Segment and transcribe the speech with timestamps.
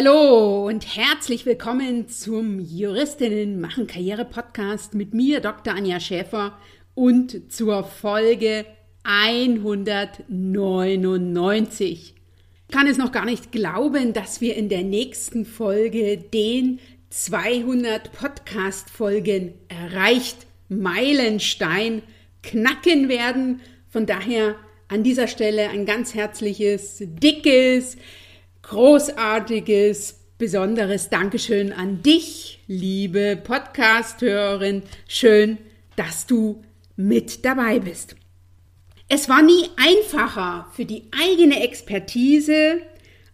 [0.00, 5.74] Hallo und herzlich willkommen zum Juristinnen machen Karriere Podcast mit mir, Dr.
[5.74, 6.56] Anja Schäfer
[6.94, 8.64] und zur Folge
[9.02, 11.82] 199.
[11.82, 12.14] Ich
[12.72, 16.78] kann es noch gar nicht glauben, dass wir in der nächsten Folge den
[17.10, 22.02] 200 Podcast Folgen erreicht Meilenstein
[22.44, 23.62] knacken werden.
[23.88, 24.54] Von daher
[24.86, 27.96] an dieser Stelle ein ganz herzliches, dickes,
[28.68, 34.82] großartiges, besonderes Dankeschön an dich, liebe Podcast-Hörerin.
[35.08, 35.56] Schön,
[35.96, 36.62] dass du
[36.94, 38.14] mit dabei bist.
[39.08, 42.82] Es war nie einfacher für die eigene Expertise,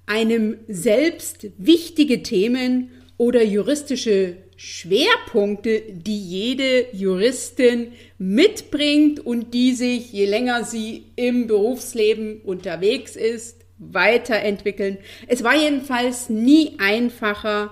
[0.07, 7.89] einem selbst wichtige Themen oder juristische Schwerpunkte, die jede Juristin
[8.19, 14.99] mitbringt und die sich, je länger sie im Berufsleben unterwegs ist, weiterentwickeln.
[15.27, 17.71] Es war jedenfalls nie einfacher,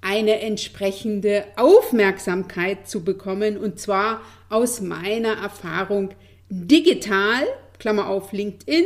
[0.00, 6.10] eine entsprechende Aufmerksamkeit zu bekommen und zwar aus meiner Erfahrung
[6.50, 7.42] digital,
[7.78, 8.84] Klammer auf LinkedIn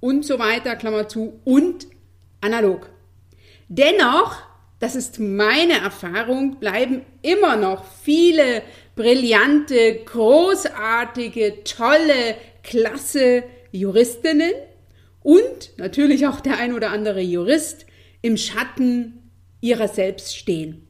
[0.00, 1.88] und so weiter, Klammer zu, und
[2.40, 2.88] analog.
[3.68, 4.36] Dennoch
[4.84, 8.60] das ist meine Erfahrung, bleiben immer noch viele
[8.96, 14.52] brillante, großartige, tolle, klasse Juristinnen
[15.24, 17.86] und natürlich auch der ein oder andere Jurist
[18.22, 20.86] im Schatten ihrer selbst stehen.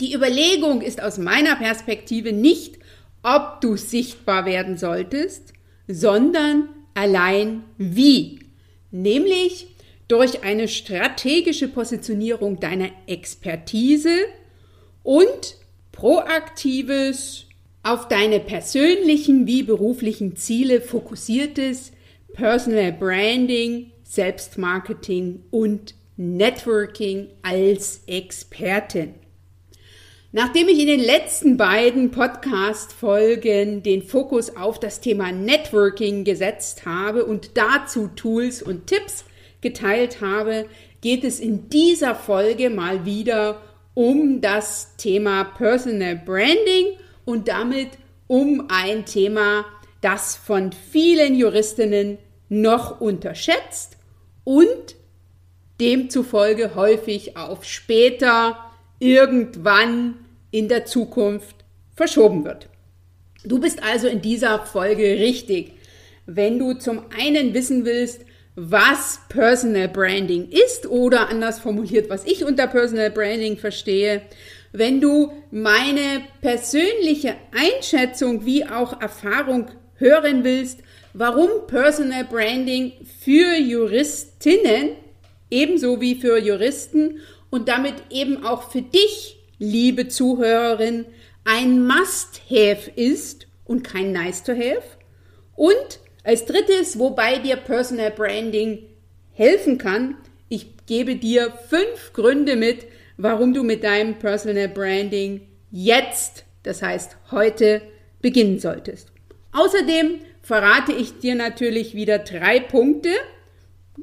[0.00, 2.78] Die Überlegung ist aus meiner Perspektive nicht,
[3.22, 5.52] ob du sichtbar werden solltest,
[5.86, 8.40] sondern allein wie.
[8.90, 9.68] Nämlich
[10.08, 14.14] durch eine strategische Positionierung deiner Expertise
[15.02, 15.56] und
[15.92, 17.46] proaktives,
[17.84, 21.92] auf deine persönlichen wie beruflichen Ziele fokussiertes
[22.36, 29.14] Personal Branding, Selbstmarketing und Networking als Expertin.
[30.32, 37.24] Nachdem ich in den letzten beiden Podcast-Folgen den Fokus auf das Thema Networking gesetzt habe
[37.24, 39.24] und dazu Tools und Tipps
[39.62, 40.66] geteilt habe,
[41.00, 43.62] geht es in dieser Folge mal wieder
[43.94, 47.92] um das Thema Personal Branding und damit
[48.26, 49.64] um ein Thema,
[50.02, 53.96] das von vielen Juristinnen noch unterschätzt
[54.44, 54.96] und
[55.80, 58.58] demzufolge häufig auf später,
[58.98, 60.14] irgendwann
[60.50, 61.56] in der Zukunft
[61.94, 62.68] verschoben wird.
[63.44, 65.72] Du bist also in dieser Folge richtig,
[66.26, 68.22] wenn du zum einen wissen willst,
[68.56, 74.22] was Personal Branding ist oder anders formuliert, was ich unter Personal Branding verstehe.
[74.72, 80.80] Wenn du meine persönliche Einschätzung wie auch Erfahrung hören willst,
[81.18, 84.90] warum Personal Branding für Juristinnen
[85.50, 91.06] ebenso wie für Juristen und damit eben auch für dich, liebe Zuhörerin,
[91.44, 94.82] ein Must-Have ist und kein Nice-to-Have
[95.54, 98.82] und als drittes, wobei dir Personal Branding
[99.32, 100.16] helfen kann,
[100.50, 102.84] ich gebe dir fünf Gründe mit,
[103.16, 107.80] warum du mit deinem Personal Branding jetzt, das heißt heute,
[108.20, 109.12] beginnen solltest.
[109.52, 113.10] Außerdem verrate ich dir natürlich wieder drei Punkte,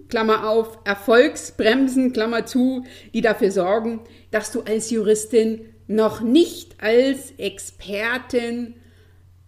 [0.10, 2.84] Klammer auf, Erfolgsbremsen, Klammer zu,
[3.14, 8.76] die dafür sorgen, dass du als Juristin noch nicht als Expertin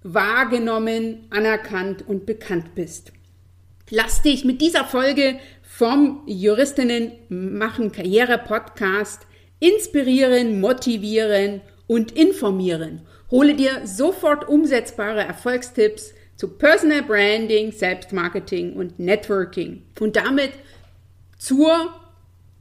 [0.03, 3.11] wahrgenommen, anerkannt und bekannt bist.
[3.89, 9.27] Lass dich mit dieser Folge vom Juristinnen machen Karriere Podcast
[9.59, 13.01] inspirieren, motivieren und informieren.
[13.31, 20.51] Hole dir sofort umsetzbare Erfolgstipps zu Personal Branding, Selbstmarketing und Networking und damit
[21.37, 21.93] zur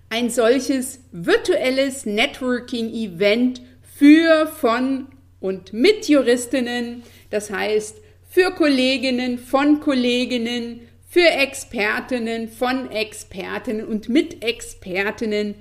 [0.08, 5.08] ein solches virtuelles Networking-Event für, von
[5.40, 7.98] und mit Juristinnen, das heißt
[8.30, 10.80] für Kolleginnen, von Kolleginnen,
[11.14, 15.54] für Expertinnen, von Expertinnen und mit Expertinnen.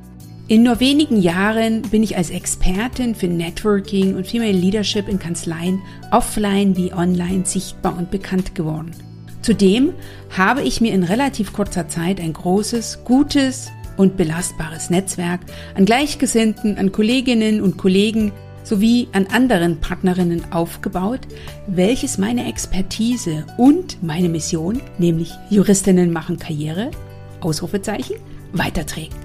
[0.46, 5.82] In nur wenigen Jahren bin ich als Expertin für Networking und Female Leadership in Kanzleien
[6.12, 8.92] offline wie online sichtbar und bekannt geworden.
[9.42, 9.92] Zudem
[10.36, 15.40] habe ich mir in relativ kurzer Zeit ein großes, gutes und belastbares Netzwerk
[15.74, 21.20] an Gleichgesinnten, an Kolleginnen und Kollegen sowie an anderen Partnerinnen aufgebaut,
[21.66, 26.92] welches meine Expertise und meine Mission, nämlich Juristinnen machen Karriere,
[27.40, 28.16] Ausrufezeichen,
[28.52, 29.16] weiterträgt.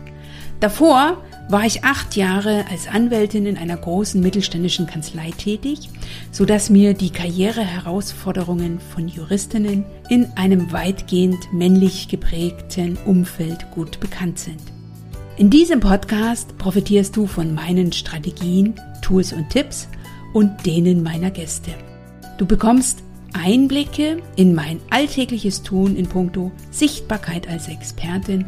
[0.60, 5.90] Davor war ich acht Jahre als Anwältin in einer großen mittelständischen Kanzlei tätig,
[6.32, 14.40] so dass mir die Karriereherausforderungen von Juristinnen in einem weitgehend männlich geprägten Umfeld gut bekannt
[14.40, 14.62] sind.
[15.38, 19.88] In diesem Podcast profitierst du von meinen Strategien, Tools und Tipps
[20.34, 21.72] und denen meiner Gäste.
[22.38, 23.04] Du bekommst
[23.34, 28.46] Einblicke in mein alltägliches Tun in puncto Sichtbarkeit als Expertin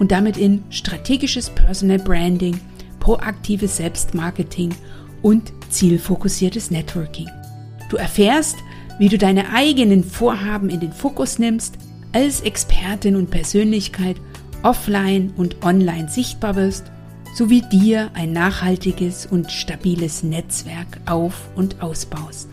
[0.00, 2.58] und damit in strategisches Personal Branding,
[2.98, 4.74] proaktives Selbstmarketing
[5.22, 7.28] und zielfokussiertes Networking.
[7.90, 8.56] Du erfährst,
[8.98, 11.76] wie du deine eigenen Vorhaben in den Fokus nimmst,
[12.12, 14.16] als Expertin und Persönlichkeit
[14.62, 16.90] offline und online sichtbar wirst,
[17.34, 22.48] sowie dir ein nachhaltiges und stabiles Netzwerk auf und ausbaust.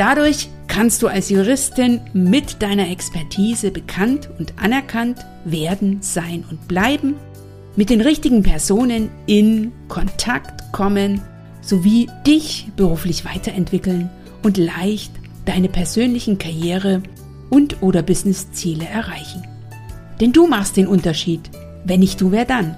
[0.00, 7.16] Dadurch kannst du als Juristin mit deiner Expertise bekannt und anerkannt werden, sein und bleiben,
[7.76, 11.20] mit den richtigen Personen in Kontakt kommen,
[11.60, 14.08] sowie dich beruflich weiterentwickeln
[14.42, 15.12] und leicht
[15.44, 17.02] deine persönlichen Karriere
[17.50, 19.44] und oder Businessziele erreichen.
[20.18, 21.50] Denn du machst den Unterschied.
[21.84, 22.74] Wenn nicht du, wer dann?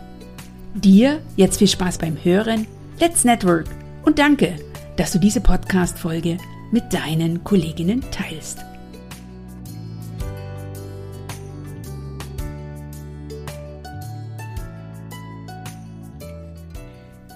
[0.75, 2.67] Dir jetzt viel Spaß beim Hören.
[2.99, 3.67] Let's Network
[4.05, 4.57] und danke,
[4.97, 6.39] dass du diese Podcast-Folge
[6.73, 8.59] mit deinen Kolleginnen teilst.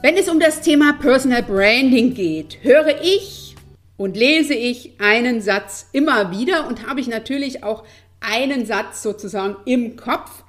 [0.03, 3.57] Wenn es um das Thema Personal Branding geht, höre ich
[3.97, 7.85] und lese ich einen Satz immer wieder und habe ich natürlich auch
[8.21, 10.45] einen Satz sozusagen im Kopf.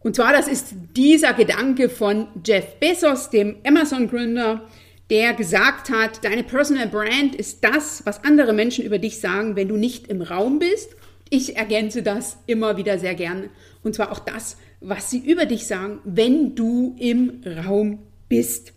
[0.00, 4.66] Und zwar, das ist dieser Gedanke von Jeff Bezos, dem Amazon-Gründer,
[5.10, 9.68] der gesagt hat, deine Personal Brand ist das, was andere Menschen über dich sagen, wenn
[9.68, 10.90] du nicht im Raum bist.
[11.30, 13.50] Ich ergänze das immer wieder sehr gerne.
[13.82, 18.72] Und zwar auch das, was sie über dich sagen, wenn du im Raum bist.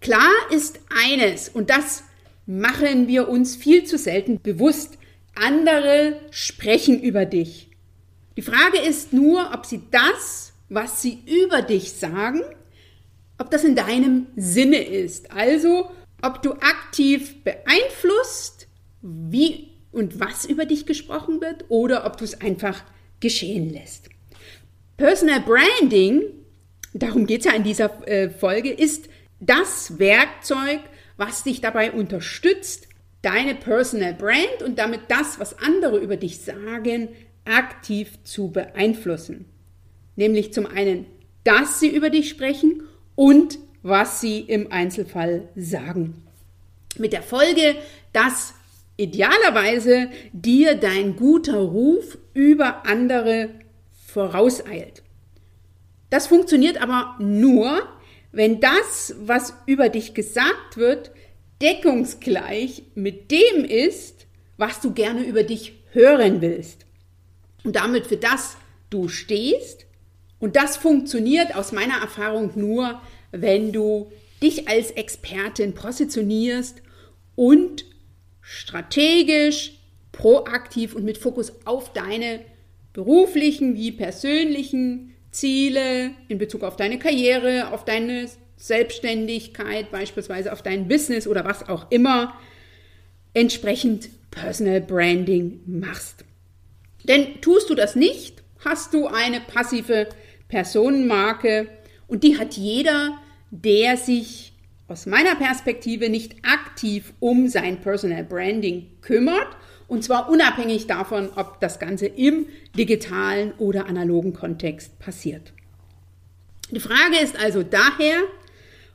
[0.00, 2.04] Klar ist eines, und das
[2.46, 4.98] machen wir uns viel zu selten bewusst,
[5.34, 7.70] andere sprechen über dich.
[8.36, 12.42] Die Frage ist nur, ob sie das, was sie über dich sagen,
[13.42, 15.32] ob das in deinem Sinne ist.
[15.32, 15.90] Also,
[16.22, 18.68] ob du aktiv beeinflusst,
[19.02, 22.84] wie und was über dich gesprochen wird, oder ob du es einfach
[23.18, 24.08] geschehen lässt.
[24.96, 26.22] Personal Branding,
[26.94, 29.08] darum geht es ja in dieser äh, Folge, ist
[29.40, 30.78] das Werkzeug,
[31.16, 32.86] was dich dabei unterstützt,
[33.22, 37.08] deine Personal Brand und damit das, was andere über dich sagen,
[37.44, 39.46] aktiv zu beeinflussen.
[40.14, 41.06] Nämlich zum einen,
[41.42, 46.22] dass sie über dich sprechen und was sie im Einzelfall sagen.
[46.98, 47.76] Mit der Folge,
[48.12, 48.54] dass
[48.96, 53.50] idealerweise dir dein guter Ruf über andere
[54.06, 55.02] vorauseilt.
[56.10, 57.88] Das funktioniert aber nur,
[58.32, 61.10] wenn das, was über dich gesagt wird,
[61.62, 64.26] deckungsgleich mit dem ist,
[64.56, 66.86] was du gerne über dich hören willst.
[67.64, 68.56] Und damit für das
[68.90, 69.86] du stehst.
[70.42, 74.10] Und das funktioniert aus meiner Erfahrung nur, wenn du
[74.42, 76.82] dich als Expertin positionierst
[77.36, 77.84] und
[78.40, 79.78] strategisch,
[80.10, 82.40] proaktiv und mit Fokus auf deine
[82.92, 90.88] beruflichen wie persönlichen Ziele in Bezug auf deine Karriere, auf deine Selbstständigkeit, beispielsweise auf dein
[90.88, 92.34] Business oder was auch immer,
[93.32, 96.24] entsprechend Personal Branding machst.
[97.04, 100.08] Denn tust du das nicht, hast du eine passive
[100.52, 101.66] Personenmarke
[102.08, 103.18] und die hat jeder,
[103.50, 104.52] der sich
[104.86, 109.56] aus meiner Perspektive nicht aktiv um sein Personal Branding kümmert
[109.88, 115.54] und zwar unabhängig davon, ob das Ganze im digitalen oder analogen Kontext passiert.
[116.70, 118.18] Die Frage ist also daher,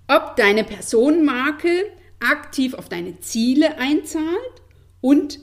[0.07, 1.85] ob deine Personenmarke
[2.19, 4.61] aktiv auf deine Ziele einzahlt
[5.01, 5.39] und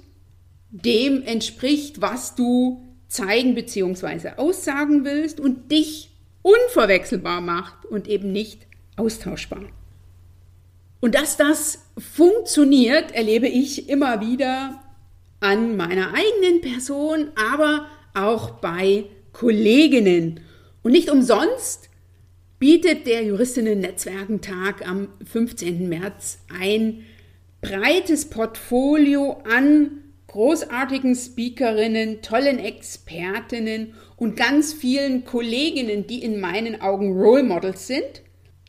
[0.70, 2.83] dem entspricht, was du
[3.14, 4.32] zeigen bzw.
[4.36, 6.10] aussagen willst und dich
[6.42, 8.66] unverwechselbar macht und eben nicht
[8.96, 9.64] austauschbar.
[11.00, 14.80] Und dass das funktioniert, erlebe ich immer wieder
[15.40, 20.40] an meiner eigenen Person, aber auch bei Kolleginnen.
[20.82, 21.90] Und nicht umsonst
[22.58, 25.88] bietet der Juristinnen-Netzwerkentag am 15.
[25.88, 27.04] März ein
[27.60, 30.03] breites Portfolio an
[30.34, 38.22] großartigen Speakerinnen, tollen Expertinnen und ganz vielen Kolleginnen, die in meinen Augen Role Models sind,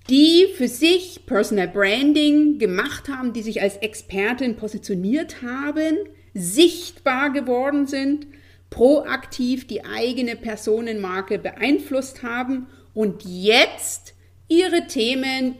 [0.07, 5.97] die für sich Personal Branding gemacht haben, die sich als Expertin positioniert haben,
[6.35, 8.27] sichtbar geworden sind,
[8.69, 14.13] proaktiv die eigene Personenmarke beeinflusst haben und jetzt
[14.47, 15.55] ihre Themen,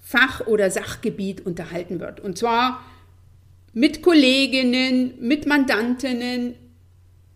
[0.00, 2.20] Fach- oder Sachgebiet unterhalten wird.
[2.20, 2.82] Und zwar
[3.74, 6.54] mit Kolleginnen, mit Mandantinnen,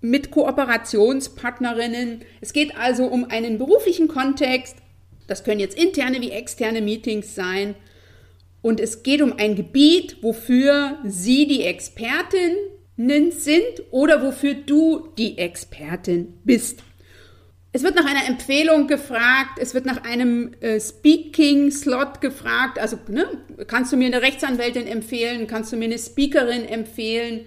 [0.00, 2.22] mit Kooperationspartnerinnen.
[2.40, 4.76] Es geht also um einen beruflichen Kontext.
[5.26, 7.74] Das können jetzt interne wie externe Meetings sein.
[8.62, 12.56] Und es geht um ein Gebiet, wofür Sie die Expertinnen
[12.96, 16.82] sind oder wofür du die Expertin bist.
[17.74, 22.78] Es wird nach einer Empfehlung gefragt, es wird nach einem äh, Speaking-Slot gefragt.
[22.78, 23.26] Also ne,
[23.66, 27.46] kannst du mir eine Rechtsanwältin empfehlen, kannst du mir eine Speakerin empfehlen,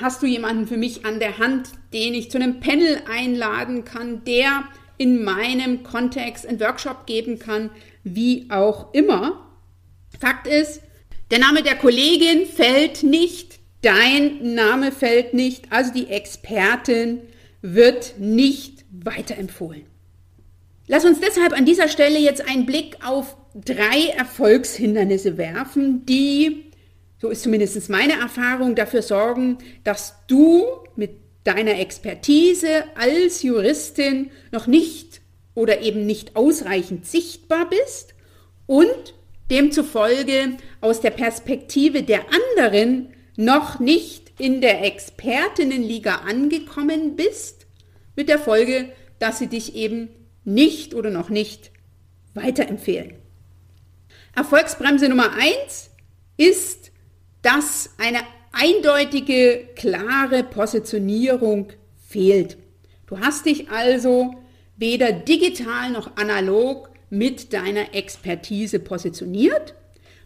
[0.00, 4.24] hast du jemanden für mich an der Hand, den ich zu einem Panel einladen kann,
[4.24, 4.64] der
[4.96, 7.70] in meinem Kontext einen Workshop geben kann,
[8.02, 9.50] wie auch immer.
[10.18, 10.80] Fakt ist,
[11.30, 13.53] der Name der Kollegin fällt nicht,
[13.84, 17.20] dein Name fällt nicht, also die Expertin
[17.62, 19.82] wird nicht weiterempfohlen.
[20.86, 26.64] Lass uns deshalb an dieser Stelle jetzt einen Blick auf drei Erfolgshindernisse werfen, die
[27.20, 31.12] so ist zumindest meine Erfahrung, dafür sorgen, dass du mit
[31.44, 35.22] deiner Expertise als Juristin noch nicht
[35.54, 38.14] oder eben nicht ausreichend sichtbar bist
[38.66, 39.14] und
[39.50, 47.66] demzufolge aus der Perspektive der anderen noch nicht in der Expertinnenliga angekommen bist,
[48.16, 50.08] mit der Folge, dass sie dich eben
[50.44, 51.70] nicht oder noch nicht
[52.34, 53.14] weiterempfehlen.
[54.34, 55.90] Erfolgsbremse Nummer eins
[56.36, 56.92] ist
[57.44, 58.20] dass eine
[58.52, 61.68] eindeutige, klare Positionierung
[62.08, 62.56] fehlt.
[63.06, 64.34] Du hast dich also
[64.76, 69.74] weder digital noch analog mit deiner Expertise positioniert,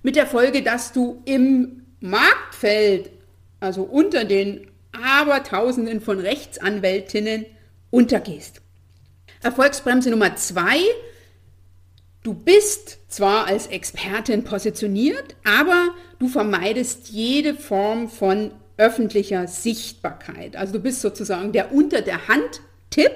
[0.03, 3.11] mit der Folge, dass du im Marktfeld,
[3.61, 7.47] also unter den Abertausenden von Rechtsanwältinnen,
[7.90, 8.61] untergehst.
[9.43, 10.78] Erfolgsbremse Nummer zwei,
[12.28, 20.55] Du bist zwar als Expertin positioniert, aber du vermeidest jede Form von öffentlicher Sichtbarkeit.
[20.55, 23.12] Also du bist sozusagen der unter der Hand Tipp,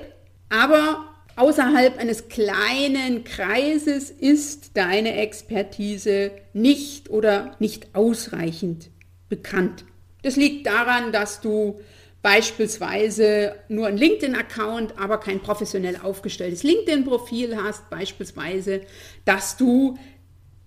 [0.48, 8.90] aber Außerhalb eines kleinen Kreises ist deine Expertise nicht oder nicht ausreichend
[9.28, 9.84] bekannt.
[10.22, 11.80] Das liegt daran, dass du
[12.20, 18.82] beispielsweise nur einen LinkedIn-Account, aber kein professionell aufgestelltes LinkedIn-Profil hast, beispielsweise,
[19.24, 19.98] dass du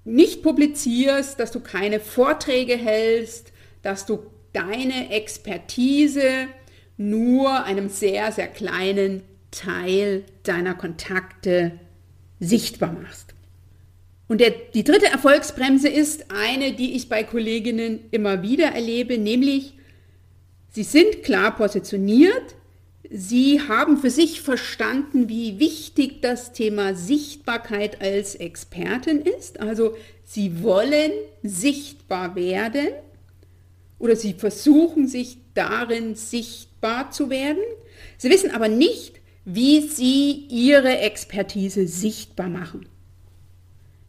[0.04, 6.48] nicht publizierst, dass du keine Vorträge hältst, dass du deine Expertise
[6.98, 9.24] nur einem sehr, sehr kleinen
[9.56, 11.80] Teil deiner Kontakte
[12.40, 13.34] sichtbar machst.
[14.28, 19.74] Und der, die dritte Erfolgsbremse ist eine, die ich bei Kolleginnen immer wieder erlebe, nämlich
[20.72, 22.56] sie sind klar positioniert,
[23.12, 29.60] sie haben für sich verstanden, wie wichtig das Thema Sichtbarkeit als Expertin ist.
[29.60, 31.12] Also sie wollen
[31.44, 32.88] sichtbar werden
[34.00, 37.62] oder sie versuchen sich darin sichtbar zu werden.
[38.18, 42.88] Sie wissen aber nicht, wie sie ihre Expertise sichtbar machen.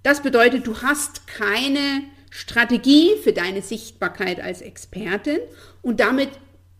[0.02, 5.38] Das bedeutet, du hast keine Strategie für deine Sichtbarkeit als Expertin
[5.82, 6.30] und damit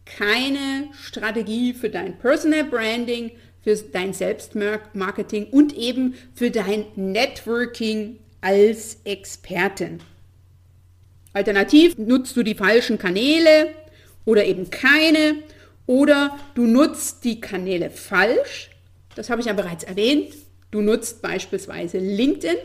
[0.05, 3.33] keine Strategie für dein Personal Branding,
[3.63, 10.01] für dein Selbstmarketing und eben für dein Networking als Expertin.
[11.33, 13.71] Alternativ nutzt du die falschen Kanäle
[14.25, 15.43] oder eben keine
[15.87, 18.71] oder du nutzt die Kanäle falsch.
[19.15, 20.35] Das habe ich ja bereits erwähnt.
[20.71, 22.57] Du nutzt beispielsweise LinkedIn,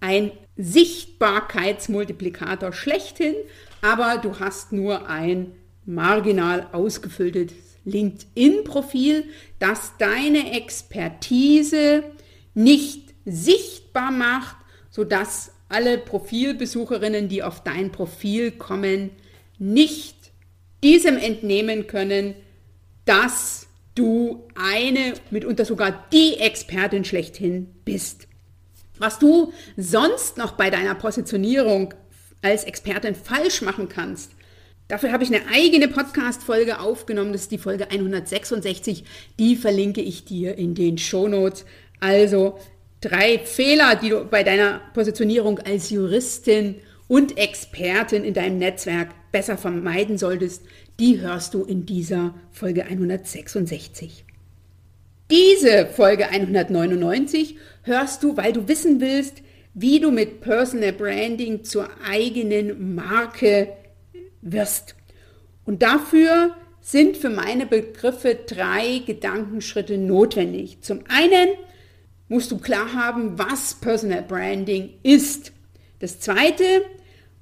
[0.00, 3.34] ein Sichtbarkeitsmultiplikator schlechthin,
[3.80, 5.52] aber du hast nur ein
[5.84, 9.24] marginal ausgefülltes LinkedIn-Profil,
[9.58, 12.04] das deine Expertise
[12.54, 14.56] nicht sichtbar macht,
[14.90, 19.10] sodass alle Profilbesucherinnen, die auf dein Profil kommen,
[19.58, 20.21] nicht
[20.82, 22.34] diesem entnehmen können,
[23.04, 28.28] dass du eine, mitunter sogar die Expertin schlechthin bist.
[28.98, 31.94] Was du sonst noch bei deiner Positionierung
[32.40, 34.32] als Expertin falsch machen kannst,
[34.88, 39.04] dafür habe ich eine eigene Podcast-Folge aufgenommen, das ist die Folge 166,
[39.38, 41.64] die verlinke ich dir in den Shownotes.
[42.00, 42.58] Also
[43.00, 46.76] drei Fehler, die du bei deiner Positionierung als Juristin
[47.08, 50.62] und Expertin in deinem Netzwerk besser vermeiden solltest,
[51.00, 54.24] die hörst du in dieser Folge 166.
[55.30, 59.42] Diese Folge 199 hörst du, weil du wissen willst,
[59.74, 63.68] wie du mit Personal Branding zur eigenen Marke
[64.42, 64.94] wirst.
[65.64, 70.82] Und dafür sind für meine Begriffe drei Gedankenschritte notwendig.
[70.82, 71.48] Zum einen
[72.28, 75.52] musst du klar haben, was Personal Branding ist.
[76.00, 76.82] Das zweite,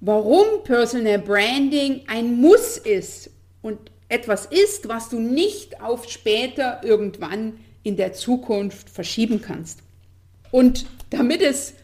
[0.01, 3.31] warum Personal Branding ein Muss ist
[3.63, 9.81] und etwas ist, was du nicht auf später irgendwann in der Zukunft verschieben kannst.
[10.51, 11.75] Und damit es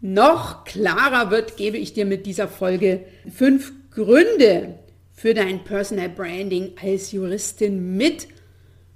[0.00, 4.78] noch klarer wird, gebe ich dir mit dieser Folge fünf Gründe
[5.12, 8.28] für dein Personal Branding als Juristin mit,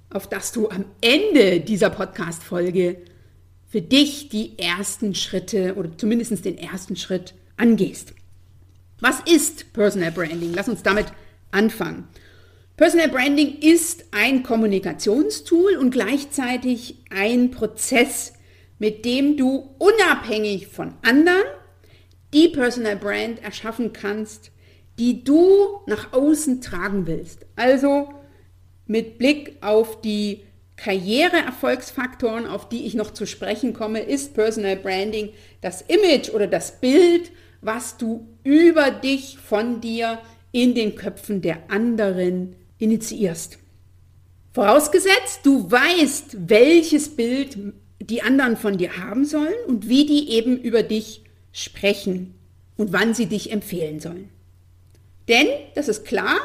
[0.09, 2.97] auf das du am Ende dieser Podcast-Folge
[3.67, 8.13] für dich die ersten Schritte oder zumindest den ersten Schritt angehst.
[9.03, 10.53] Was ist Personal Branding?
[10.53, 11.07] Lass uns damit
[11.51, 12.07] anfangen.
[12.77, 18.31] Personal Branding ist ein Kommunikationstool und gleichzeitig ein Prozess,
[18.79, 21.43] mit dem du unabhängig von anderen
[22.33, 24.51] die Personal Brand erschaffen kannst,
[24.97, 27.45] die du nach außen tragen willst.
[27.57, 28.07] Also
[28.85, 30.45] mit Blick auf die
[30.77, 36.79] Karriereerfolgsfaktoren, auf die ich noch zu sprechen komme, ist Personal Branding das Image oder das
[36.79, 37.33] Bild,
[37.65, 40.19] was du über dich, von dir
[40.51, 43.57] in den Köpfen der anderen initiierst.
[44.53, 47.57] Vorausgesetzt, du weißt, welches Bild
[47.99, 52.35] die anderen von dir haben sollen und wie die eben über dich sprechen
[52.77, 54.29] und wann sie dich empfehlen sollen.
[55.27, 56.37] Denn, das ist klar,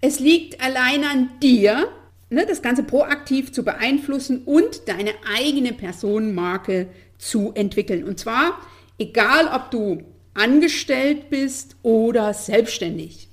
[0.00, 1.88] es liegt allein an dir,
[2.30, 6.88] ne, das Ganze proaktiv zu beeinflussen und deine eigene Personenmarke
[7.18, 8.04] zu entwickeln.
[8.04, 8.58] Und zwar
[8.98, 10.02] egal, ob du
[10.36, 13.28] angestellt bist oder selbstständig.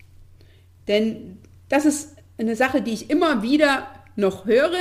[0.87, 1.37] Denn
[1.69, 4.71] das ist eine Sache, die ich immer wieder noch höre,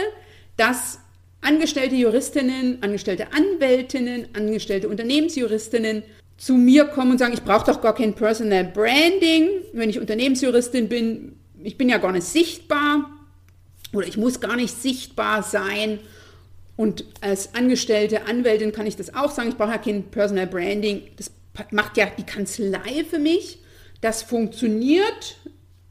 [0.56, 0.98] dass
[1.40, 6.02] angestellte Juristinnen, angestellte Anwältinnen, angestellte Unternehmensjuristinnen
[6.37, 10.88] zu mir kommen und sagen, ich brauche doch gar kein Personal Branding, wenn ich Unternehmensjuristin
[10.88, 13.11] bin, ich bin ja gar nicht sichtbar
[13.92, 16.00] oder ich muss gar nicht sichtbar sein.
[16.76, 21.02] Und als angestellte Anwältin kann ich das auch sagen, ich brauche ja kein Personal Branding,
[21.16, 21.30] das
[21.70, 23.58] macht ja die Kanzlei für mich.
[24.00, 25.36] Das funktioniert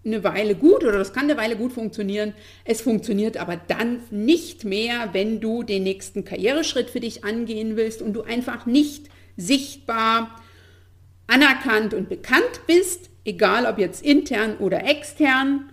[0.04, 2.34] eine Weile gut oder das kann eine Weile gut funktionieren.
[2.66, 8.02] Es funktioniert aber dann nicht mehr, wenn du den nächsten Karriereschritt für dich angehen willst
[8.02, 10.36] und du einfach nicht sichtbar,
[11.28, 15.72] anerkannt und bekannt bist, egal ob jetzt intern oder extern.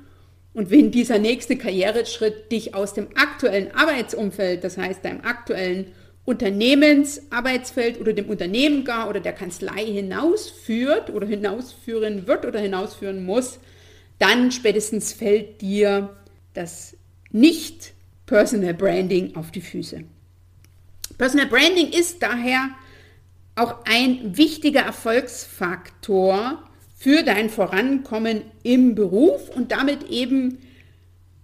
[0.52, 5.92] Und wenn dieser nächste Karriereschritt dich aus dem aktuellen Arbeitsumfeld, das heißt deinem aktuellen
[6.28, 13.60] Unternehmensarbeitsfeld oder dem Unternehmen gar oder der Kanzlei hinausführt oder hinausführen wird oder hinausführen muss,
[14.18, 16.14] dann spätestens fällt dir
[16.52, 16.98] das
[17.30, 17.94] nicht
[18.26, 20.04] Personal Branding auf die Füße.
[21.16, 22.72] Personal Branding ist daher
[23.56, 26.62] auch ein wichtiger Erfolgsfaktor
[26.94, 30.58] für dein Vorankommen im Beruf und damit eben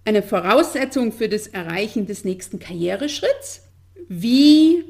[0.04, 3.63] eine Voraussetzung für das Erreichen des nächsten Karriereschritts,
[4.08, 4.84] wie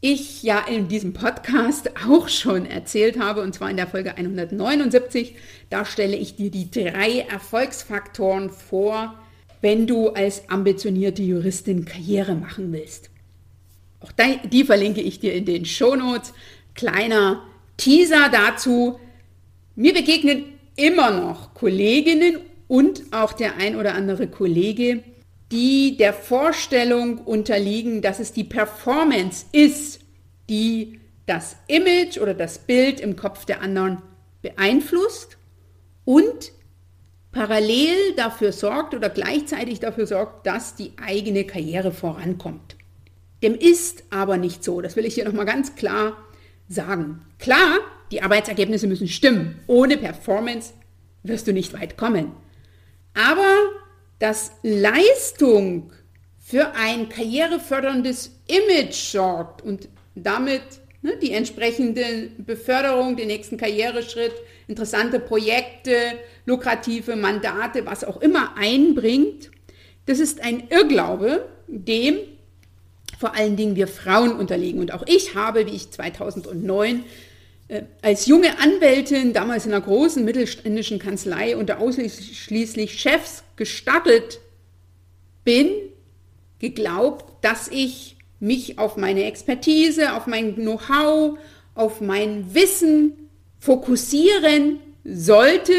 [0.00, 5.34] ich ja in diesem Podcast auch schon erzählt habe, und zwar in der Folge 179.
[5.68, 9.14] Da stelle ich dir die drei Erfolgsfaktoren vor,
[9.60, 13.10] wenn du als ambitionierte Juristin Karriere machen willst.
[14.00, 14.12] Auch
[14.50, 16.32] die verlinke ich dir in den Shownotes.
[16.74, 17.42] Kleiner
[17.76, 18.98] Teaser dazu.
[19.76, 20.44] Mir begegnen
[20.76, 25.02] immer noch Kolleginnen und auch der ein oder andere Kollege,
[25.50, 30.00] die der Vorstellung unterliegen, dass es die Performance ist,
[30.48, 34.02] die das Image oder das Bild im Kopf der anderen
[34.42, 35.36] beeinflusst
[36.04, 36.52] und
[37.32, 42.76] parallel dafür sorgt oder gleichzeitig dafür sorgt, dass die eigene Karriere vorankommt.
[43.42, 44.80] Dem ist aber nicht so.
[44.80, 46.16] Das will ich hier nochmal ganz klar
[46.68, 47.22] sagen.
[47.38, 47.78] Klar,
[48.10, 49.60] die Arbeitsergebnisse müssen stimmen.
[49.66, 50.72] Ohne Performance
[51.22, 52.32] wirst du nicht weit kommen.
[53.14, 53.56] Aber
[54.20, 55.92] dass Leistung
[56.38, 60.62] für ein karriereförderndes Image sorgt und damit
[61.02, 64.34] ne, die entsprechende Beförderung, den nächsten Karriereschritt,
[64.68, 65.94] interessante Projekte,
[66.46, 69.50] lukrative Mandate, was auch immer einbringt,
[70.06, 72.16] das ist ein Irrglaube, dem
[73.18, 74.80] vor allen Dingen wir Frauen unterliegen.
[74.80, 77.02] Und auch ich habe, wie ich 2009 äh,
[78.02, 84.40] als junge Anwältin, damals in einer großen mittelständischen Kanzlei unter ausschließlich Chefs gestattet
[85.44, 85.70] bin,
[86.58, 91.38] geglaubt, dass ich mich auf meine Expertise, auf mein Know-how,
[91.74, 93.12] auf mein Wissen
[93.58, 95.74] fokussieren sollte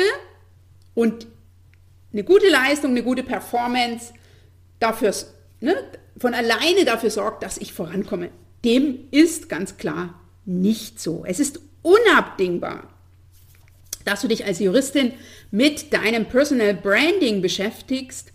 [0.94, 1.28] und
[2.14, 4.14] eine gute Leistung, eine gute Performance
[4.80, 5.14] dafür,
[5.60, 5.76] ne,
[6.18, 8.30] von alleine dafür sorgt, dass ich vorankomme.
[8.64, 11.24] Dem ist ganz klar nicht so.
[11.26, 12.88] Es ist unabdingbar,
[14.06, 15.14] dass du dich als Juristin
[15.52, 18.32] mit deinem Personal Branding beschäftigst,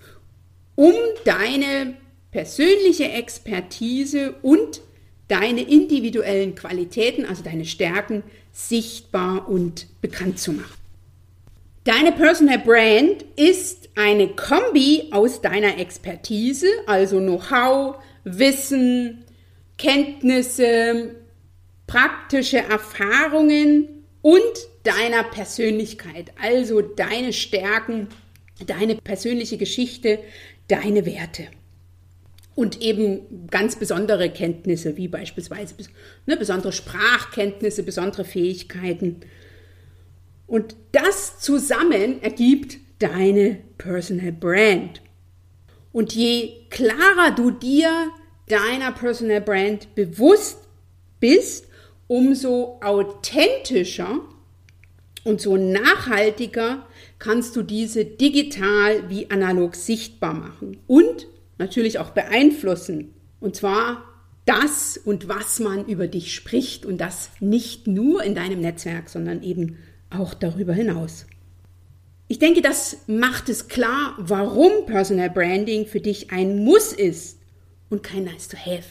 [0.74, 1.94] um deine
[2.30, 4.80] persönliche Expertise und
[5.28, 10.74] deine individuellen Qualitäten, also deine Stärken, sichtbar und bekannt zu machen.
[11.84, 19.24] Deine Personal Brand ist eine Kombi aus deiner Expertise, also Know-how, Wissen,
[19.78, 21.14] Kenntnisse,
[21.86, 24.42] praktische Erfahrungen und
[24.82, 28.08] deiner Persönlichkeit, also deine Stärken,
[28.66, 30.18] deine persönliche Geschichte,
[30.68, 31.48] deine Werte.
[32.54, 35.74] Und eben ganz besondere Kenntnisse, wie beispielsweise
[36.24, 39.20] ne, besondere Sprachkenntnisse, besondere Fähigkeiten.
[40.46, 45.02] Und das zusammen ergibt deine Personal Brand.
[45.92, 48.10] Und je klarer du dir
[48.48, 50.66] deiner Personal Brand bewusst
[51.20, 51.65] bist,
[52.08, 54.20] umso authentischer
[55.24, 56.86] und so nachhaltiger
[57.18, 61.26] kannst du diese digital wie analog sichtbar machen und
[61.58, 63.14] natürlich auch beeinflussen.
[63.40, 64.04] Und zwar
[64.44, 69.42] das und was man über dich spricht und das nicht nur in deinem Netzwerk, sondern
[69.42, 69.78] eben
[70.10, 71.26] auch darüber hinaus.
[72.28, 77.38] Ich denke, das macht es klar, warum Personal Branding für dich ein Muss ist
[77.88, 78.84] und kein Nice to Have.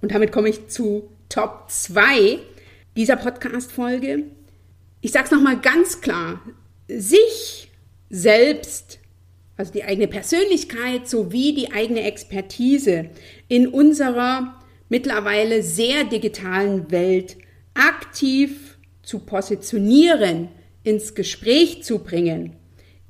[0.00, 2.38] Und damit komme ich zu Top 2
[2.98, 4.24] dieser Podcast-Folge.
[5.00, 6.42] Ich sage es nochmal ganz klar,
[6.88, 7.70] sich
[8.10, 8.98] selbst,
[9.56, 13.10] also die eigene Persönlichkeit sowie die eigene Expertise
[13.46, 17.36] in unserer mittlerweile sehr digitalen Welt
[17.74, 20.48] aktiv zu positionieren,
[20.82, 22.56] ins Gespräch zu bringen,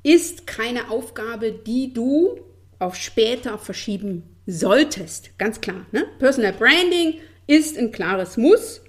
[0.03, 2.39] ist keine Aufgabe, die du
[2.77, 5.35] auf später verschieben solltest.
[5.39, 5.87] Ganz klar.
[5.91, 6.05] Ne?
[6.19, 7.15] Personal Branding
[7.47, 8.81] ist ein klares Muss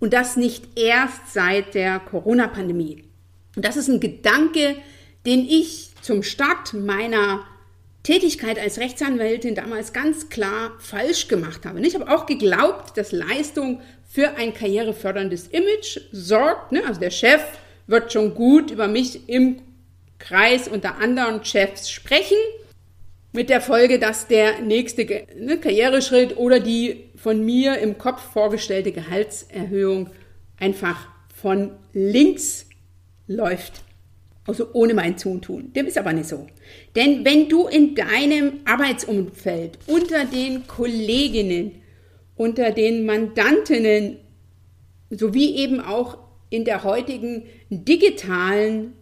[0.00, 3.04] und das nicht erst seit der Corona-Pandemie.
[3.54, 4.76] Und das ist ein Gedanke,
[5.26, 7.44] den ich zum Start meiner
[8.02, 11.80] Tätigkeit als Rechtsanwältin damals ganz klar falsch gemacht habe.
[11.80, 16.72] Ich habe auch geglaubt, dass Leistung für ein karriereförderndes Image sorgt.
[16.72, 16.82] Ne?
[16.86, 17.42] Also der Chef
[17.86, 19.60] wird schon gut über mich im
[20.18, 22.36] Kreis unter anderen Chefs sprechen,
[23.32, 25.06] mit der Folge, dass der nächste
[25.38, 30.08] ne, Karriereschritt oder die von mir im Kopf vorgestellte Gehaltserhöhung
[30.58, 32.66] einfach von links
[33.26, 33.82] läuft.
[34.46, 35.72] Also ohne mein Zutun.
[35.74, 36.46] Dem ist aber nicht so.
[36.96, 41.82] Denn wenn du in deinem Arbeitsumfeld unter den Kolleginnen,
[42.36, 44.16] unter den Mandantinnen
[45.10, 46.16] sowie eben auch
[46.48, 48.94] in der heutigen digitalen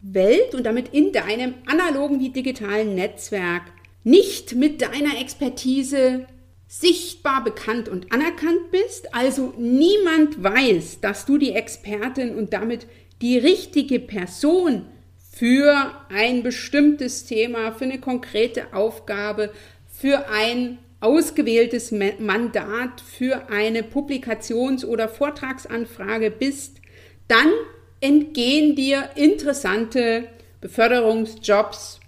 [0.00, 3.62] Welt und damit in deinem analogen wie digitalen Netzwerk
[4.02, 6.26] nicht mit deiner Expertise
[6.68, 12.86] sichtbar bekannt und anerkannt bist, also niemand weiß, dass du die Expertin und damit
[13.22, 14.86] die richtige Person
[15.30, 19.52] für ein bestimmtes Thema, für eine konkrete Aufgabe,
[19.88, 26.80] für ein ausgewähltes Mandat, für eine Publikations- oder Vortragsanfrage bist,
[27.28, 27.52] dann
[28.00, 30.28] entgehen dir interessante
[30.60, 32.00] Beförderungsjobs,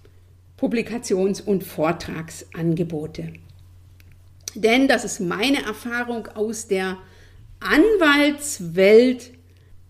[0.57, 3.33] Publikations- und Vortragsangebote.
[4.61, 6.97] Denn das ist meine Erfahrung aus der
[7.61, 9.31] Anwaltswelt.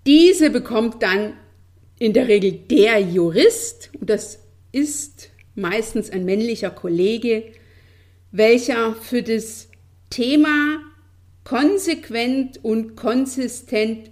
[0.06, 1.34] Diese bekommt dann
[1.98, 4.40] in der Regel der Jurist, und das
[4.72, 7.52] ist meistens ein männlicher Kollege,
[8.32, 9.70] welcher für das
[10.12, 10.80] Thema
[11.44, 14.12] konsequent und konsistent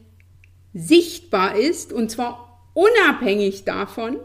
[0.74, 4.18] sichtbar ist, und zwar unabhängig davon,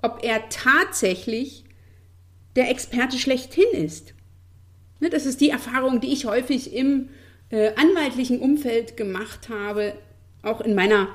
[0.00, 1.64] ob er tatsächlich
[2.56, 4.14] der Experte schlechthin ist.
[5.00, 7.08] Ne, das ist die Erfahrung, die ich häufig im
[7.50, 9.94] äh, anwaltlichen Umfeld gemacht habe,
[10.42, 11.08] auch in meiner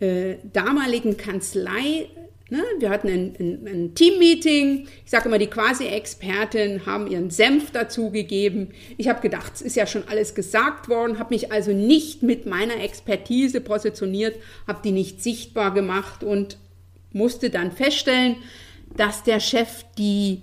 [0.00, 2.08] äh, damaligen Kanzlei.
[2.48, 2.62] Ne?
[2.78, 4.88] Wir hatten ein, ein, ein Teammeeting.
[5.04, 8.72] Ich sage immer, die Quasi-Experten haben ihren Senf dazugegeben.
[8.96, 12.46] Ich habe gedacht, es ist ja schon alles gesagt worden, habe mich also nicht mit
[12.46, 16.56] meiner Expertise positioniert, habe die nicht sichtbar gemacht und
[17.12, 18.36] musste dann feststellen,
[18.96, 20.42] dass der Chef die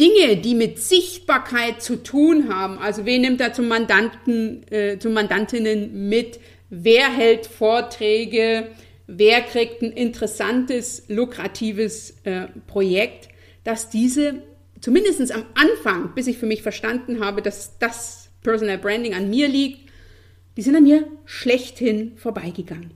[0.00, 5.12] Dinge, die mit Sichtbarkeit zu tun haben, also wen nimmt er zum Mandanten, äh, zum
[5.12, 8.70] Mandantinnen mit, wer hält Vorträge,
[9.06, 13.28] wer kriegt ein interessantes, lukratives äh, Projekt,
[13.62, 14.42] dass diese
[14.80, 19.48] zumindest am Anfang, bis ich für mich verstanden habe, dass das Personal Branding an mir
[19.48, 19.90] liegt,
[20.56, 22.92] die sind an mir schlechthin vorbeigegangen.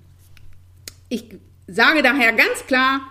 [1.10, 1.24] Ich
[1.66, 3.02] sage daher ganz klar,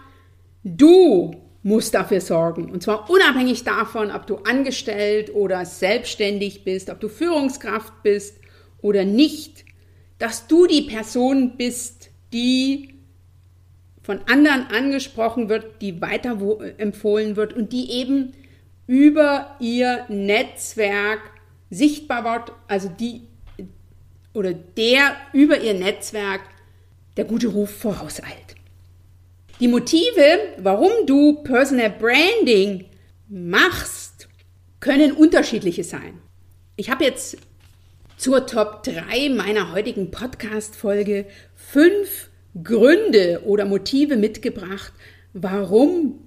[0.63, 2.69] du muss dafür sorgen.
[2.69, 8.37] Und zwar unabhängig davon, ob du angestellt oder selbstständig bist, ob du Führungskraft bist
[8.81, 9.63] oder nicht,
[10.19, 12.95] dass du die Person bist, die
[14.01, 16.37] von anderen angesprochen wird, die weiter
[16.77, 18.33] empfohlen wird und die eben
[18.85, 21.21] über ihr Netzwerk
[21.69, 23.21] sichtbar wird, also die
[24.33, 26.41] oder der über ihr Netzwerk
[27.15, 28.52] der gute Ruf vorauseilt.
[29.63, 32.83] Die Motive, warum du Personal Branding
[33.29, 34.27] machst,
[34.81, 36.19] können unterschiedliche sein.
[36.75, 37.37] Ich habe jetzt
[38.17, 42.29] zur Top 3 meiner heutigen Podcast-Folge fünf
[42.61, 44.91] Gründe oder Motive mitgebracht,
[45.31, 46.19] warum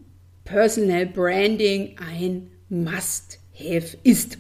[0.46, 4.38] Personal Branding ein Must-Have ist.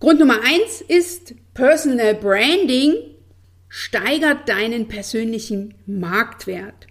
[0.00, 2.92] Grund Nummer 1 ist, Personal Branding
[3.70, 6.88] steigert deinen persönlichen Marktwert.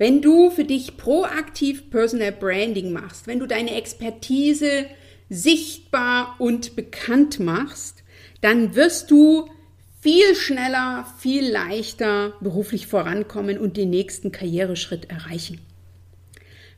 [0.00, 4.86] Wenn du für dich proaktiv Personal Branding machst, wenn du deine Expertise
[5.28, 8.02] sichtbar und bekannt machst,
[8.40, 9.50] dann wirst du
[10.00, 15.60] viel schneller, viel leichter beruflich vorankommen und den nächsten Karriereschritt erreichen.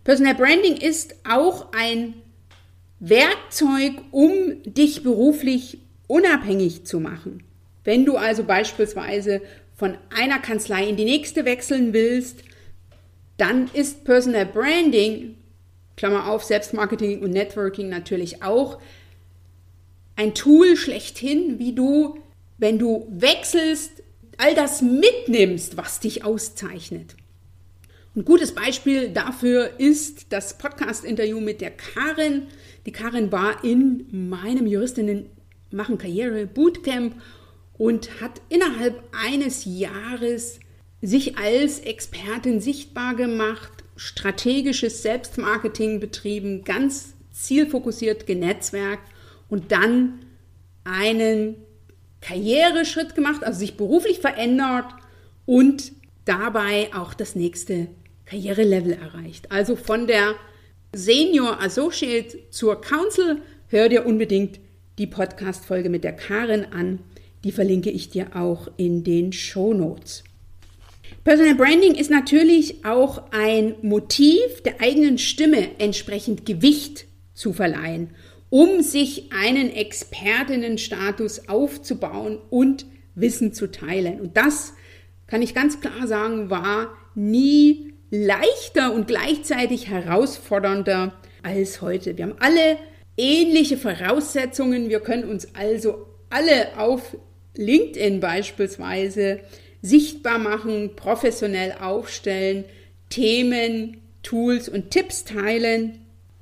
[0.02, 2.14] Personal Branding ist auch ein
[2.98, 7.44] Werkzeug, um dich beruflich unabhängig zu machen.
[7.84, 9.42] Wenn du also beispielsweise
[9.76, 12.42] von einer Kanzlei in die nächste wechseln willst,
[13.42, 15.34] dann ist Personal Branding,
[15.96, 18.80] Klammer auf, Selbstmarketing und Networking natürlich auch,
[20.14, 22.20] ein Tool schlechthin, wie du,
[22.58, 23.90] wenn du wechselst,
[24.38, 27.16] all das mitnimmst, was dich auszeichnet.
[28.14, 32.46] Ein gutes Beispiel dafür ist das Podcast-Interview mit der Karin.
[32.86, 35.26] Die Karin war in meinem Juristinnen
[35.72, 37.20] machen Karriere Bootcamp
[37.76, 40.60] und hat innerhalb eines Jahres
[41.02, 49.10] sich als Expertin sichtbar gemacht, strategisches Selbstmarketing betrieben, ganz zielfokussiert genetzwerkt
[49.48, 50.24] und dann
[50.84, 51.56] einen
[52.20, 54.86] Karriereschritt gemacht, also sich beruflich verändert
[55.44, 55.92] und
[56.24, 57.88] dabei auch das nächste
[58.26, 59.50] Karrierelevel erreicht.
[59.50, 60.36] Also von der
[60.94, 63.38] Senior Associate zur Council
[63.68, 64.60] hör dir unbedingt
[64.98, 67.00] die Podcast-Folge mit der Karin an.
[67.44, 70.22] Die verlinke ich dir auch in den Show Notes.
[71.24, 78.10] Personal Branding ist natürlich auch ein Motiv, der eigenen Stimme entsprechend Gewicht zu verleihen,
[78.50, 84.20] um sich einen Expertinnenstatus aufzubauen und Wissen zu teilen.
[84.20, 84.72] Und das
[85.28, 92.18] kann ich ganz klar sagen, war nie leichter und gleichzeitig herausfordernder als heute.
[92.18, 92.78] Wir haben alle
[93.16, 94.88] ähnliche Voraussetzungen.
[94.88, 97.16] Wir können uns also alle auf
[97.54, 99.40] LinkedIn beispielsweise
[99.82, 102.64] sichtbar machen, professionell aufstellen,
[103.10, 105.98] Themen, Tools und Tipps teilen.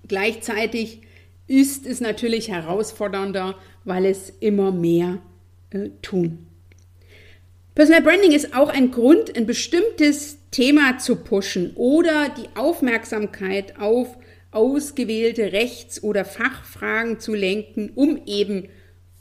[0.06, 1.00] Gleichzeitig
[1.46, 5.18] ist es natürlich herausfordernder, weil es immer mehr
[5.70, 6.46] äh, tun.
[7.74, 14.18] Personal Branding ist auch ein Grund, ein bestimmtes Thema zu pushen oder die Aufmerksamkeit auf
[14.50, 18.68] ausgewählte Rechts- oder Fachfragen zu lenken, um eben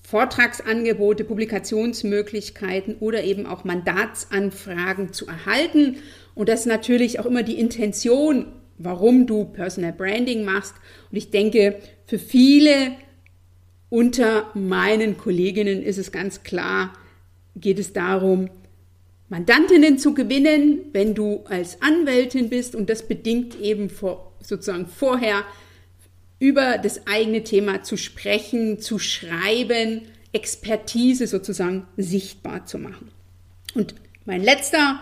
[0.10, 5.98] Vortragsangebote, Publikationsmöglichkeiten oder eben auch Mandatsanfragen zu erhalten.
[6.34, 8.48] Und das ist natürlich auch immer die Intention,
[8.80, 10.74] warum du Personal Branding machst.
[11.12, 12.94] Und ich denke, für viele
[13.90, 16.94] unter meinen Kolleginnen ist es ganz klar,
[17.56, 18.50] geht es darum,
[19.28, 22.74] Mandantinnen zu gewinnen, wenn du als Anwältin bist.
[22.74, 25.44] Und das bedingt eben vor, sozusagen vorher
[26.40, 33.12] über das eigene Thema zu sprechen, zu schreiben, Expertise sozusagen sichtbar zu machen.
[33.76, 35.00] Und mein letzter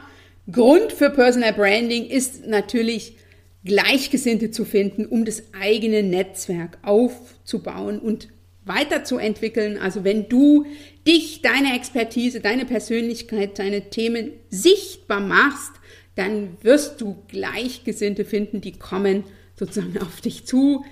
[0.51, 3.17] Grund für Personal Branding ist natürlich
[3.63, 8.29] Gleichgesinnte zu finden, um das eigene Netzwerk aufzubauen und
[8.63, 9.77] weiterzuentwickeln.
[9.77, 10.65] Also wenn du
[11.05, 15.71] dich, deine Expertise, deine Persönlichkeit, deine Themen sichtbar machst,
[16.15, 19.23] dann wirst du Gleichgesinnte finden, die kommen
[19.55, 20.83] sozusagen auf dich zu,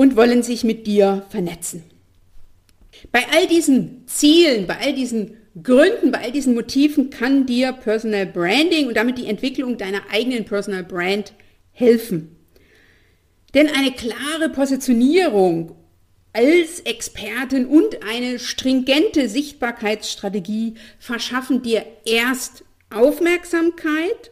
[0.00, 1.84] und wollen sich mit dir vernetzen.
[3.12, 8.24] Bei all diesen Zielen, bei all diesen Gründen, bei all diesen Motiven kann dir Personal
[8.24, 11.34] Branding und damit die Entwicklung deiner eigenen Personal Brand
[11.72, 12.34] helfen.
[13.52, 15.76] Denn eine klare Positionierung
[16.32, 24.30] als Expertin und eine stringente Sichtbarkeitsstrategie verschaffen dir erst Aufmerksamkeit,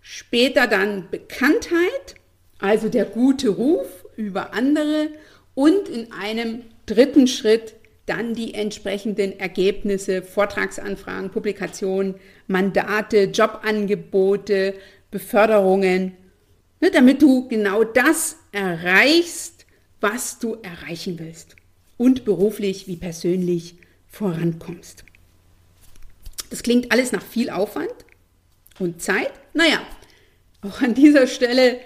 [0.00, 2.14] später dann Bekanntheit,
[2.58, 5.08] also der gute Ruf über andere
[5.54, 7.74] und in einem dritten Schritt
[8.06, 12.14] dann die entsprechenden Ergebnisse, Vortragsanfragen, Publikationen,
[12.46, 14.74] Mandate, Jobangebote,
[15.10, 16.16] Beförderungen,
[16.80, 19.66] ne, damit du genau das erreichst,
[20.00, 21.56] was du erreichen willst
[21.96, 23.76] und beruflich wie persönlich
[24.08, 25.04] vorankommst.
[26.50, 27.94] Das klingt alles nach viel Aufwand
[28.78, 29.30] und Zeit.
[29.54, 29.80] Naja,
[30.62, 31.78] auch an dieser Stelle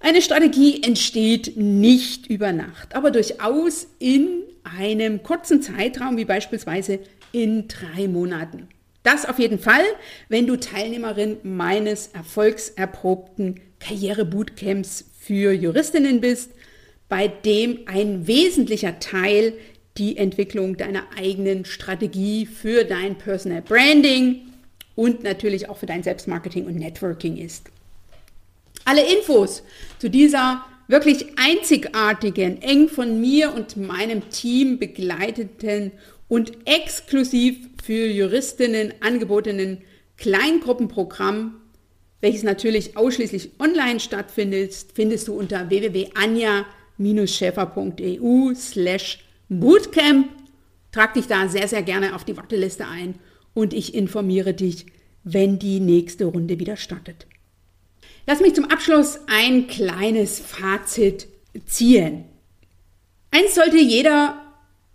[0.00, 7.00] eine Strategie entsteht nicht über Nacht, aber durchaus in einem kurzen Zeitraum, wie beispielsweise
[7.32, 8.68] in drei Monaten.
[9.02, 9.84] Das auf jeden Fall,
[10.28, 16.50] wenn du Teilnehmerin meines erfolgserprobten Karrierebootcamps für Juristinnen bist,
[17.08, 19.54] bei dem ein wesentlicher Teil
[19.96, 24.42] die Entwicklung deiner eigenen Strategie für dein Personal Branding
[24.94, 27.70] und natürlich auch für dein Selbstmarketing und Networking ist.
[28.84, 29.62] Alle Infos
[29.98, 35.92] zu dieser wirklich einzigartigen, eng von mir und meinem Team begleiteten
[36.28, 39.82] und exklusiv für Juristinnen angebotenen
[40.16, 41.60] Kleingruppenprogramm,
[42.20, 50.28] welches natürlich ausschließlich online stattfindet, findest du unter www.anja-schäfer.eu slash Bootcamp.
[50.90, 53.14] Trag dich da sehr, sehr gerne auf die Warteliste ein
[53.54, 54.86] und ich informiere dich,
[55.22, 57.26] wenn die nächste Runde wieder startet.
[58.28, 61.28] Lass mich zum Abschluss ein kleines Fazit
[61.64, 62.26] ziehen.
[63.30, 64.38] Eins sollte jeder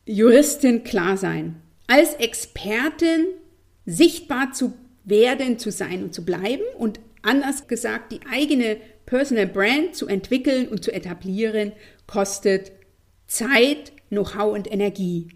[0.06, 1.60] Juristin klar sein.
[1.88, 3.26] Als Expertin
[3.88, 9.96] sichtbar zu werden, zu sein und zu bleiben und anders gesagt, die eigene Personal Brand
[9.96, 11.72] zu entwickeln und zu etablieren,
[12.06, 12.72] kostet
[13.26, 15.30] Zeit, Know-how und Energie.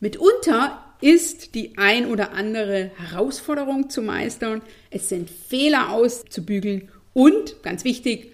[0.00, 7.84] Mitunter ist die ein oder andere Herausforderung zu meistern, es sind Fehler auszubügeln und, ganz
[7.84, 8.32] wichtig,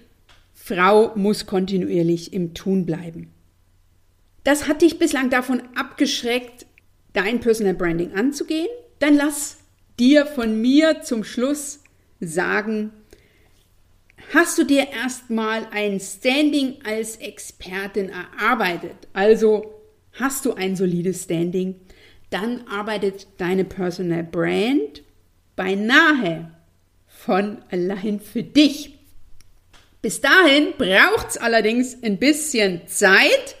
[0.53, 3.31] Frau muss kontinuierlich im Tun bleiben.
[4.43, 6.65] Das hat dich bislang davon abgeschreckt,
[7.13, 8.67] dein Personal Branding anzugehen?
[8.99, 9.59] Dann lass
[9.99, 11.83] dir von mir zum Schluss
[12.19, 12.91] sagen,
[14.33, 19.73] hast du dir erstmal ein Standing als Expertin erarbeitet, also
[20.13, 21.75] hast du ein solides Standing,
[22.29, 25.03] dann arbeitet deine Personal Brand
[25.55, 26.51] beinahe
[27.25, 28.97] von allein für dich.
[30.01, 33.55] Bis dahin braucht es allerdings ein bisschen Zeit.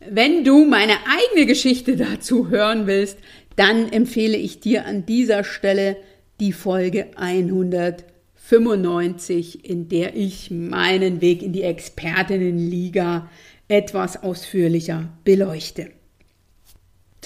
[0.00, 3.16] Wenn du meine eigene Geschichte dazu hören willst,
[3.56, 5.96] dann empfehle ich dir an dieser Stelle
[6.40, 13.30] die Folge 195, in der ich meinen Weg in die Expertinnenliga
[13.68, 15.95] etwas ausführlicher beleuchte.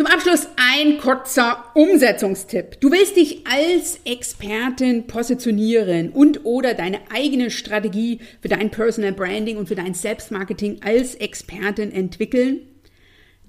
[0.00, 2.80] Zum Abschluss ein kurzer Umsetzungstipp.
[2.80, 9.58] Du willst dich als Expertin positionieren und oder deine eigene Strategie für dein Personal Branding
[9.58, 12.60] und für dein Selbstmarketing als Expertin entwickeln?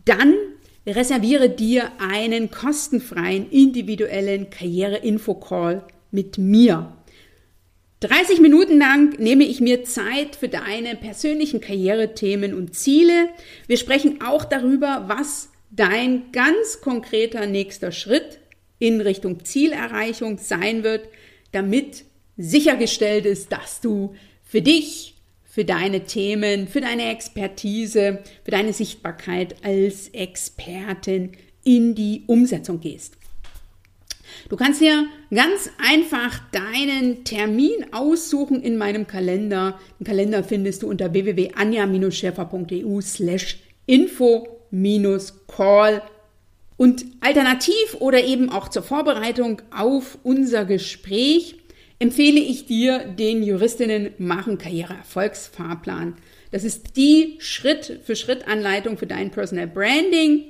[0.04, 0.34] Dann
[0.86, 6.98] reserviere dir einen kostenfreien individuellen Karriere-Info-Call mit mir.
[8.02, 13.30] 30 Minuten lang nehme ich mir Zeit für deine persönlichen Karrierethemen und Ziele.
[13.68, 18.40] Wir sprechen auch darüber, was dein ganz konkreter nächster Schritt
[18.78, 21.08] in Richtung Zielerreichung sein wird,
[21.52, 22.06] damit
[22.38, 24.14] sichergestellt ist, dass du
[24.44, 31.32] für dich, für deine Themen, für deine Expertise, für deine Sichtbarkeit als Expertin
[31.64, 33.18] in die Umsetzung gehst.
[34.50, 39.78] Du kannst dir ganz einfach deinen Termin aussuchen in meinem Kalender.
[40.00, 44.61] Den Kalender findest du unter www.anja-schäfer.eu slash info
[45.48, 46.02] Call.
[46.78, 51.56] Und alternativ oder eben auch zur Vorbereitung auf unser Gespräch
[52.00, 56.16] empfehle ich dir den Juristinnen machen Karriere Erfolgsfahrplan.
[56.50, 60.44] Das ist die Schritt für Schritt Anleitung für dein Personal Branding.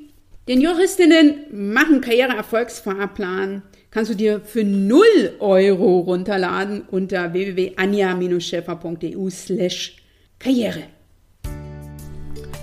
[0.47, 5.03] Den Juristinnen machen Karriere Erfolgsfahrplan kannst du dir für 0
[5.39, 9.97] Euro runterladen unter www.anja-schäfer.eu slash
[10.39, 10.83] Karriere.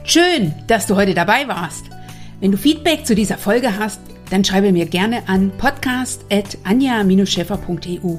[0.09, 1.85] Schön, dass du heute dabei warst.
[2.41, 4.01] Wenn du Feedback zu dieser Folge hast,
[4.31, 8.17] dann schreibe mir gerne an podcast.anja-scheffer.eu.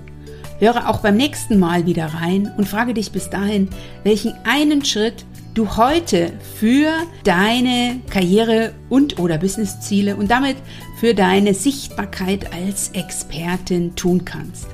[0.60, 3.70] Höre auch beim nächsten Mal wieder rein und frage dich bis dahin,
[4.04, 5.26] welchen einen Schritt
[5.56, 6.92] du heute für
[7.24, 10.58] deine Karriere und oder Businessziele und damit
[11.00, 14.68] für deine Sichtbarkeit als Expertin tun kannst.